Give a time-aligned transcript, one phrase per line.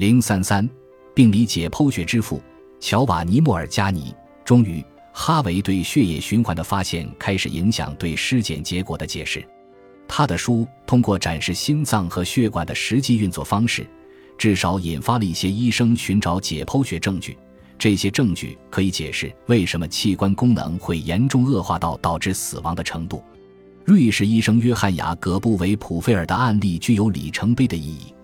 [0.00, 0.66] 零三三，
[1.14, 2.40] 病理解剖学之父
[2.80, 4.14] 乔瓦尼·莫尔加尼。
[4.46, 9.46] 终于，哈维对血液循环的发现开始影响对尸检结果的解释。
[10.08, 13.86] 他的书通过展示心脏和血管的实际运作方式，
[14.38, 17.36] 至少引发了一些医生寻找解剖学证据。
[17.78, 23.22] 这些证据可以解释为什么器官功能会严重恶化到导致死亡的程度。
[23.84, 28.14] 瑞士医生约翰·雅各布·维普费尔的案例具有里程碑的意义。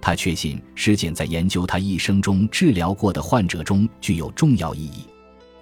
[0.00, 5.04] 他确信尸检在研究他一生中治疗过的患者中具有重要意义。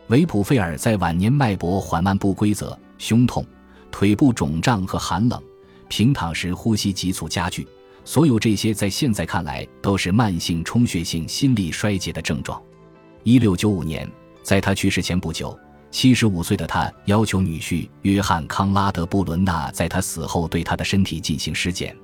[0.09, 3.45] 维普费尔在晚年脉搏缓慢、不规则、胸痛、
[3.91, 5.43] 腿部肿胀和寒冷，
[5.89, 7.67] 平躺时呼吸急促加剧。
[8.05, 12.63] 所有这些在现在看来都是慢性充血性心力衰竭的症状。
[13.23, 14.07] 一六九五年，
[14.43, 15.59] 在他去世前不久，
[15.91, 21.97] 七十五岁的他要求女婿约翰·康拉德·布伦纳在他死后对他的身体进行尸检。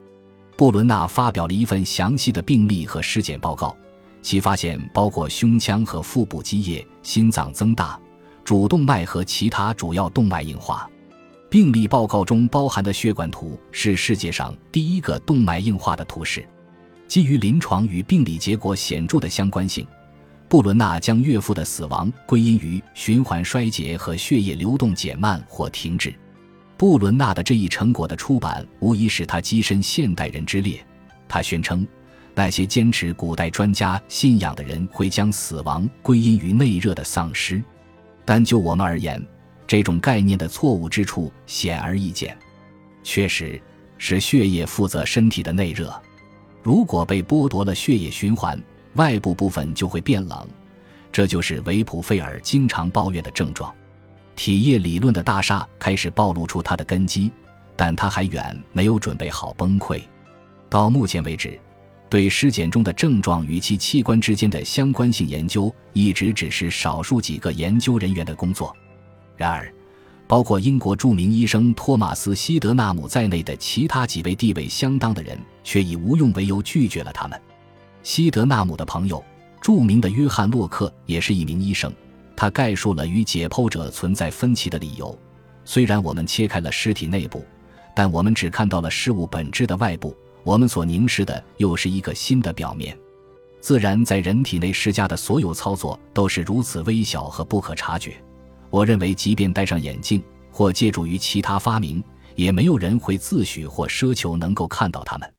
[0.60, 3.74] 布伦纳发表了一份详细的病例和尸检报告，
[4.20, 7.98] 其发现包括胸腔和腹部积液、心脏增大、
[8.44, 10.86] 主动脉和其他主要动脉硬化。
[11.48, 16.46] 病例报告中包含的血管图是世界上第一个动脉硬化的图示。
[17.08, 19.86] 基于临床与病理结果显著的相关性，
[20.46, 26.14] 布伦纳将岳父的死亡归因于循环衰竭和血液流动减慢或停止。
[26.80, 30.82] 布伦纳的这一成果的出版，无疑使他跻身现代人之列。
[31.28, 31.86] 他宣称，
[32.34, 37.62] 那些坚持古代专家信仰的人会将死亡归因于内热的丧失，
[38.24, 39.22] 但就我们而言，
[39.66, 42.34] 这种概念的错误之处显而易见。
[43.02, 43.60] 确实，
[43.98, 45.94] 是血液负责身体的内热。
[46.62, 48.58] 如果被剥夺了血液循环，
[48.94, 50.48] 外部部分就会变冷，
[51.12, 53.70] 这就是维普费尔经常抱怨的症状。
[54.42, 57.30] 体液理论的大厦开始暴露出它的根基，
[57.76, 60.00] 但他还远没有准备好崩溃。
[60.70, 61.60] 到目前为止，
[62.08, 68.74] 对尸检中的症状与其器官之间的相关性研究一直只是少数几个研究人员的工作。
[69.36, 69.70] 然而，
[70.26, 77.38] 包括英国著名医生托马斯·希德纳姆在内的其他几位地位相当的人，却以无用为由拒绝了他们。
[78.02, 79.22] 希德纳姆的朋友，
[79.60, 81.92] 著名的约翰·洛克，也是一名医生。
[82.40, 85.14] 他概述了与解剖者存在分歧的理由。
[85.62, 87.44] 虽然我们切开了尸体内部，
[87.94, 90.16] 但我们只看到了事物本质的外部。
[90.42, 92.98] 我们所凝视的又是一个新的表面。
[93.60, 98.16] 自然在人体内施加的所有操作都是如此微小和不可察觉。
[98.70, 102.02] 我认为，即便戴上眼镜或借助于其他发明，
[102.36, 105.30] 也没有人会自诩或奢求能够看到它们。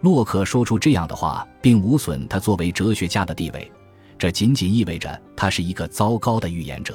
[0.00, 3.70] 洛克说出这样的话，并无损他作为哲学家的地位。
[4.20, 6.94] 这仅仅意味着他是一个糟糕的预言者。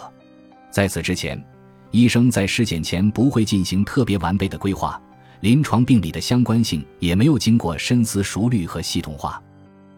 [0.70, 1.44] 在此之前，
[1.90, 5.02] 医生在尸检前不会进行特别完备的规划，
[5.40, 9.42] 临床病理的相关性也没有经过深思熟虑和系统化。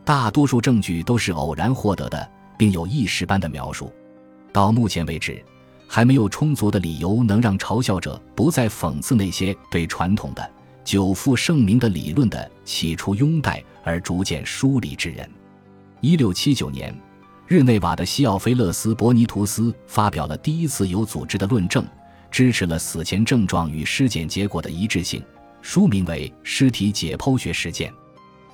[0.05, 3.91] 大多数证据都是偶然获得的，并有意识般的描述。
[4.53, 5.43] 到目前为止，
[5.85, 10.49] 还没有充足的理由能让嘲笑者不再讽刺那些对传统的
[10.85, 15.29] 久负盛名的理论的起初拥戴而逐渐疏离之人。
[15.99, 16.97] 一六七九年。
[17.47, 21.85] 日内瓦的西奥菲勒斯·伯尼图斯发表了第一次有组织的论证，
[22.29, 25.23] 支持了死前症状与尸检结果的一致性。
[25.61, 27.89] 书名为《尸体解剖学实践》。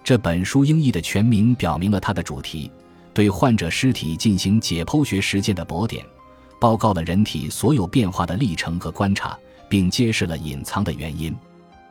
[0.03, 2.71] 这本书英译的全名表明了它的主题：
[3.15, 6.05] 对患者尸体进行解剖学实践的博点，
[6.59, 9.35] 报告了人体所有变化的历程和观察，
[9.67, 11.35] 并揭示了隐藏的原因。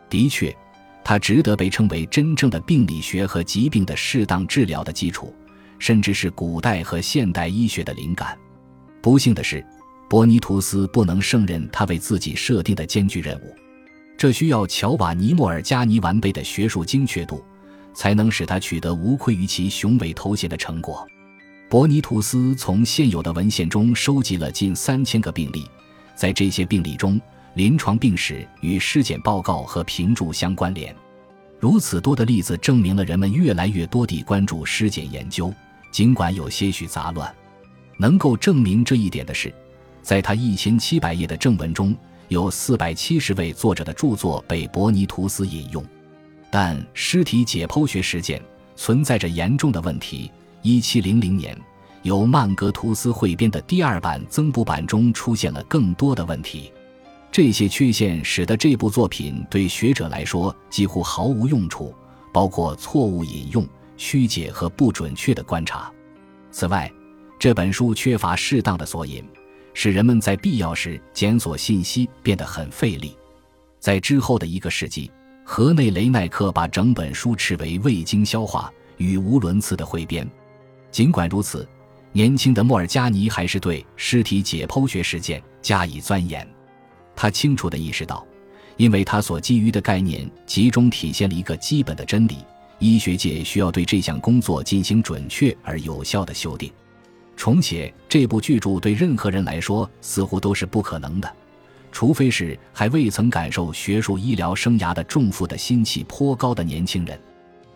[0.08, 0.56] 的确，
[1.02, 5.34] 它值得被称为真正的病理学和疾病的适当治疗的基础。
[5.82, 8.38] 甚至是古代和现代医学的灵感。
[9.03, 9.66] 不幸的是，
[10.09, 13.53] 伯尼图斯不能胜任他为自己设定的艰巨任务。
[14.16, 17.42] 这需要乔瓦尼·莫尔加尼完备的学术精确度，
[17.92, 21.04] 才能使他取得无愧于其雄伟头衔的成果。
[21.69, 25.69] 伯尼图斯从现有的文献中收集了近三千个病例，
[26.15, 27.21] 在这些病例中，
[27.54, 30.94] 临床病史与尸检报告和评注相关联。
[31.59, 35.53] 如此多的例子证明了人们越来越多地关注尸检研究。
[35.92, 37.33] 尽管有些许杂乱，
[37.98, 39.54] 能够证明这一点的是，
[40.00, 41.94] 在他一千七百页的正文中
[42.28, 45.84] 有四百七十位作者的著作被伯尼图斯引用。
[46.50, 48.42] 但尸体解剖学实践
[48.74, 50.30] 存在着严重的问题。
[50.62, 51.59] 一七零零年，
[52.03, 56.72] 由曼格图斯汇编的第二版增补版中出现了更多的问题。
[57.30, 61.94] 这些缺陷使得这部作品对学者来说几乎毫无用处，
[62.33, 63.66] 包括错误引用。
[64.03, 65.89] 曲解和不准确的观察。
[66.51, 66.91] 此外，
[67.39, 69.25] 这本书缺乏适当的索引，
[69.75, 73.16] 使人们在必要时检索信息变得很费力。
[73.78, 75.09] 在之后的一个世纪，
[75.45, 80.28] 河内雷奈克把整本书斥为未经消化、语无伦次的汇编。
[80.91, 81.66] 尽管如此，
[82.10, 86.45] 年轻的莫尔加尼还是对尸体解剖学实践加以钻研。
[87.15, 88.27] 他清楚地意识到，
[88.77, 92.39] 因为他所基于的概念集中体现了一个基本的真理：
[92.82, 96.68] 医学界需要对这项工作进行准确而有效的修订。
[97.36, 101.32] 重写这部巨著对任何人来说似乎都是不可能的，
[101.92, 107.16] 除非是还未曾感受学术医疗生涯的重负的心气颇高的年轻人。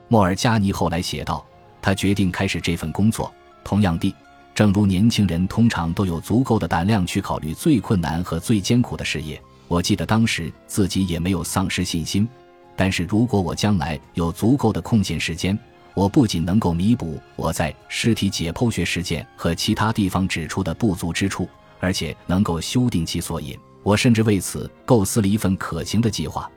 [0.09, 1.47] 莫尔加尼后来写道
[1.81, 3.33] ：“他决定开始这份工作。
[3.63, 4.13] 同样地，
[4.57, 12.29] 正如年轻人通常都有足够的胆量去考虑最困难和最艰苦的事业，我记得当时自己也没有丧失信心。
[12.77, 15.59] 但是如果我将来有足够的空闲时间，
[15.95, 21.49] 我不仅能够弥补我在尸体解剖学实践和其他地方指出的不足之处，
[21.81, 23.59] 而且能够修订其索引。
[23.83, 26.51] 我甚至为此构思了一份可行的计划，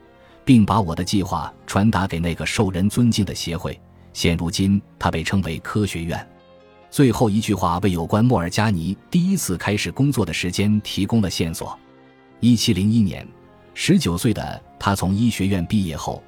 [0.44, 3.80] 并把我的计划传达给那个受人尊敬的协会。
[4.12, 6.28] 现如今，它被称为科学院。
[6.90, 11.78] 最后一句话为有关莫尔加尼第一次开始工作的时间提供了线索。
[12.40, 13.26] 一七零一年，
[13.74, 16.20] 十九岁的他从医学院毕业后。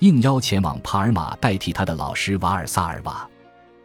[0.00, 3.24] 应邀前往帕尔马代替他的老师瓦尔萨尔瓦，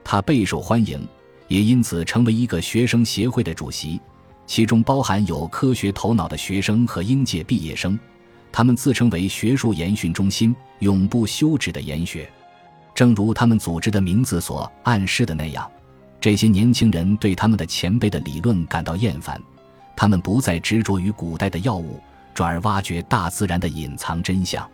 [0.04, 1.08] 他备受欢迎，
[1.48, 4.02] 也因此成为一个学生协会的主席，
[4.48, 8.00] 其中包含有科学头脑的学生和应届毕业生，
[8.52, 12.28] 他们自称为学术研训中心，永不休止的研学。
[12.96, 15.70] 正如他们组织的名字所暗示的那样，
[16.20, 19.40] 这些年轻人对他们的前辈的理论感到厌烦，
[19.96, 22.02] 他们不再执着于古代的药物，
[22.38, 24.70] 转而挖掘大自然的隐藏真相。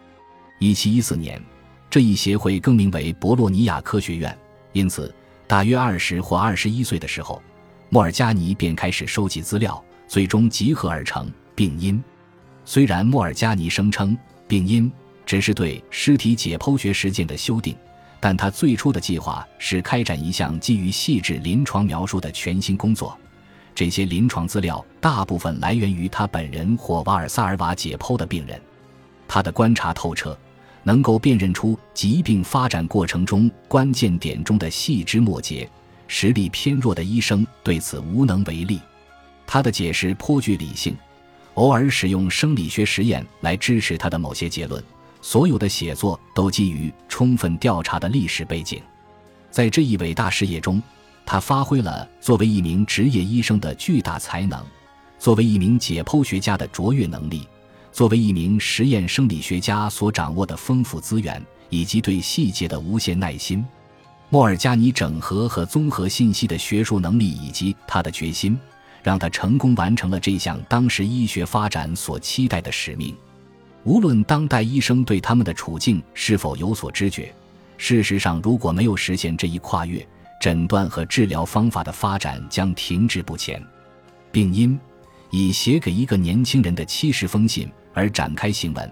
[0.60, 1.42] 一七一四年，
[1.89, 4.38] 这一协会更名为博洛尼亚科学院。
[4.74, 5.15] 因此，
[5.48, 7.42] 大约二十或二十一岁的时候，
[7.88, 11.25] 莫尔加尼便开始收集资料，最终集合而成
[11.56, 11.95] 《病因》。
[12.65, 14.12] 虽然莫尔加尼声称
[14.45, 14.92] 《病因》
[15.25, 17.74] 只是对尸体解剖学实践的修订，
[18.19, 23.18] 但他最初的计划是开展一项基于细致临床描述的全新工作。
[23.75, 28.62] 这些临床资料大部分来源于他本人或瓦尔萨尔瓦解剖的病人，
[29.28, 30.38] 他的观察透彻。
[30.86, 35.66] 能够辨认出疾病发展过程中关键点中的细枝末节，
[36.10, 38.81] 实力偏弱的医生对此无能为力。
[39.48, 40.94] 他的解释颇具理性，
[41.54, 44.84] 偶尔使用生理学实验来支持他的某些结论。
[45.22, 48.81] 所有的写作都基于充分调查的历史背景。
[49.50, 50.84] 在这一伟大事业中，
[51.25, 54.64] 他发挥了作为一名职业医生的巨大才能，
[55.18, 57.48] 作为一名解剖学家的卓越能力。
[57.92, 61.40] 作为一名实验生理学家所掌握的丰富资源，
[61.70, 63.64] 以及对细节的无限耐心，
[64.30, 68.58] 莫尔加尼整合和综合信息的学术能力以及他的决心，
[69.04, 73.16] 让他成功完成了这项当时医学发展所期待的使命。
[73.84, 77.31] 无论当代医生对他们的处境是否有所知觉，
[77.78, 80.04] 事实上，如果没有实现这一跨越，
[80.40, 83.62] 诊断和治疗方法的发展将停滞不前。
[84.32, 84.80] 病因，
[85.30, 87.72] 以写给一个年轻人的七十封信。
[87.96, 88.92] 而展开行文，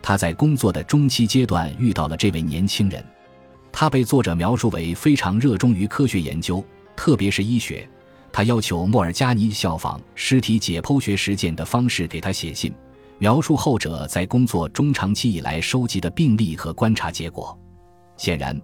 [0.00, 3.04] 他在工作的中期阶段遇到了这位年轻人。
[3.72, 7.88] 他被作者描述为非常热衷于科学研究，特别是医学。
[8.32, 12.72] 他要求莫尔加尼效仿尸体解剖学实践的方式给他写信，
[13.18, 17.58] 描述后者在工作中长期以来收集的病例和观察结果。
[18.16, 18.56] 显然，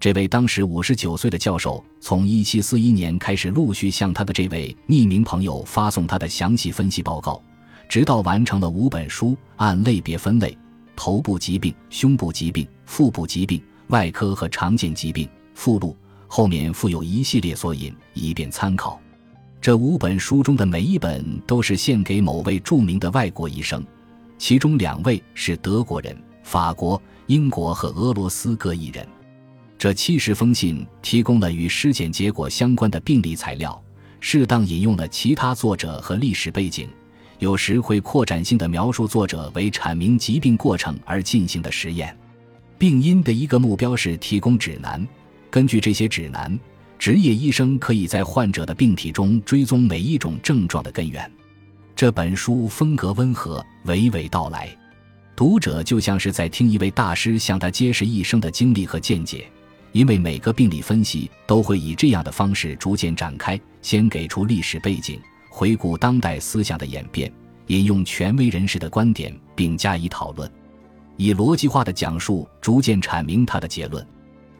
[0.00, 7.40] 这位当时五十九岁的教授从一七四一年开始，陆续向他的这位匿名朋友发送他的详细分析报告。
[7.86, 10.56] 直到完成了五本书，按类别分类：
[10.96, 15.28] 头部疾病、胸部疾病、腹部疾病、外科和常见疾病。
[15.52, 15.94] 附录
[16.26, 18.98] 后面附有一系列索引，以便参考。
[19.60, 23.84] 这五本书中的每一本都是献给某位著名的外国医生，
[24.38, 29.06] 其中两位是德国人，法国、英国和俄罗斯各一人。
[29.80, 33.82] 这七十封信提供了与尸检结果相关的病例材料，
[34.20, 36.86] 适当引用了其他作者和历史背景。
[37.38, 42.14] 有时会扩展性的描述作者为阐明疾病过程而进行的实验。
[42.76, 45.08] 病因的一个目标是提供指南，
[45.50, 46.60] 根据这些指南，
[46.98, 51.32] 职业医生可以在患者的病体中追踪每一种症状的根源。
[51.96, 54.68] 这本书风格温和，娓娓道来，
[55.34, 59.50] 读者就像是在听一位大师向他揭示一生的经历和见解。
[59.92, 65.20] 因为每个病理分析都会以这样的方式逐渐展开，先给出历史背景。
[65.48, 67.32] 回顾当代思想的演变，
[67.66, 70.48] 引用权威人士的观点并加以讨论，
[71.16, 74.06] 以逻辑化的讲述逐渐阐明他的结论。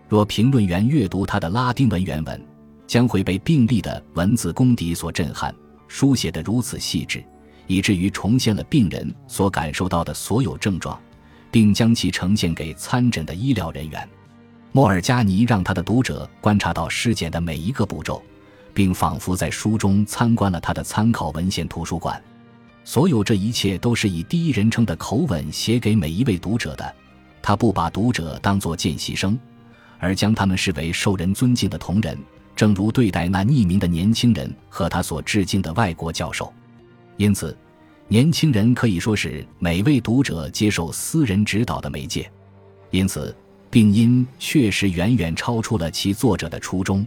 [0.09, 2.45] 若评论员阅读他的拉丁文原文，
[2.89, 5.55] 将会被病例的文字功底所震撼，
[5.87, 7.23] 书写得如此细致，
[7.69, 11.01] 以至于重现了病人所感受到的所有症状，
[11.53, 14.09] 并将其呈现给参诊的医疗人员。
[14.73, 18.23] 莫尔加尼让他的读者观察到尸检的每一个步骤，
[18.73, 22.23] 并仿佛在书中参观了他的参考文献图书馆。
[22.85, 26.95] 所有这一切都是以第一人称的口吻写给每一位读者的。
[27.43, 29.39] 他不把读者当作见习生，
[29.99, 32.17] 而将他们视为受人尊敬的同仁，
[32.55, 36.53] 正如对待那匿名的年轻人和他所致敬的外国教授。
[37.17, 37.57] 因此，
[38.07, 42.31] 年轻人可以说是每位读者接受私人指导的媒介。
[42.91, 43.35] 因此，
[43.71, 47.07] 病因确实远远超出了其作者的初衷。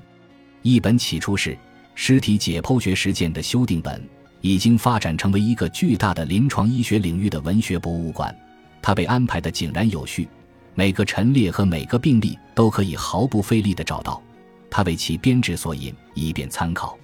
[0.62, 1.58] 一本起初是
[1.94, 4.02] 尸体解剖学实践的修订本，
[4.40, 8.34] 已经发展成为一个巨大的临床医学领域的文学博物馆。
[8.82, 10.28] 它被安排的井然有序，
[10.74, 14.22] 每个陈列和每个病例都可以毫不费力地找到。
[14.70, 16.98] 他为其编制索引，以便参考。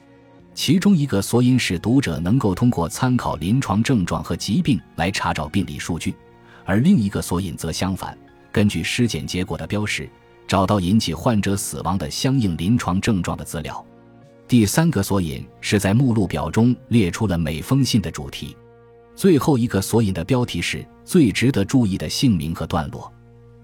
[0.56, 6.16] 其中一个索引使读者能够通过参考临床症状和疾病来查找病理数据，
[6.66, 8.18] 而另一个索引则相反，
[8.52, 10.10] 根据尸检结果的标识，
[10.48, 13.86] 找到引起患者死亡的相应临床症状的资料。
[14.48, 18.58] 第三个索引是在目录表中列出了每封信的主题。
[19.16, 23.12] 最后一个索引的标题是最值得注意的姓名和段落，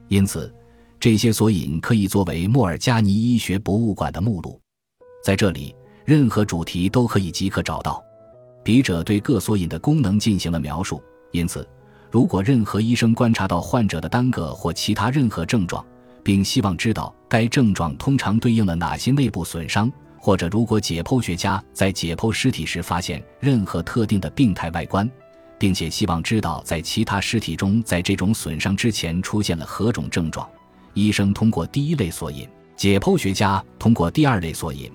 [0.09, 0.53] 因此
[0.99, 4.61] 这些索引可以作为莫尔加尼医学博物馆的目录。
[5.23, 8.03] 在这里，任何主题都可以即刻找到。
[8.63, 11.01] 笔者对各索引的功能进行了描述，
[11.31, 11.67] 因此，
[12.15, 15.85] 如果任何医生观察到患者的单个或其他任何症状，
[16.23, 25.11] 并希望知道该症状通常对应了哪些内部损伤，或者如果解剖学家在解剖尸体时发现任何特定的病态外观，
[25.57, 30.47] 并且希望知道在其他尸体中，在这种损伤之前出现了何种症状。
[30.93, 34.89] 医生通过第一类索引，解剖学家通过第二类索引，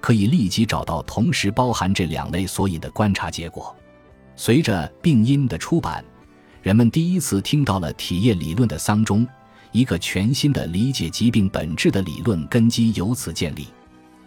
[0.00, 3.72] 可以立即找到同时包含这两类索引的观察结果。
[4.34, 6.04] 随着病因的出版，
[6.64, 9.28] 人们第一次听到了体液理论的丧钟，
[9.70, 13.66] 一个全新的理解疾病本质的理论根基由此建立。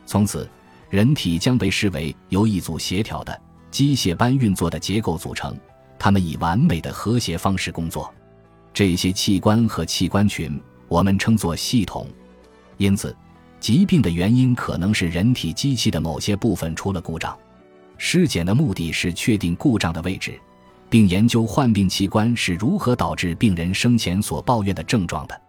[0.05, 0.47] 从此，
[0.91, 3.41] 人体将被视为由一组协调的
[3.71, 5.57] 机械般运作的结构组成。
[5.97, 8.13] 它们以完美的和谐方式工作，
[8.71, 12.07] 这些器官和器官群我们称作系统。
[12.77, 13.17] 因此，
[13.59, 17.35] 疾病的原因可能是人体机器的某些部分出了故障。
[17.97, 20.39] 尸检的目的是确定故障的位置，
[20.89, 25.46] 并研究患病器官是如何导致病人生前所抱怨的症状的。